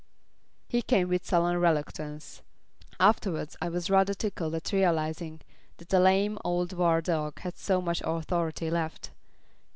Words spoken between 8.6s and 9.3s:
left.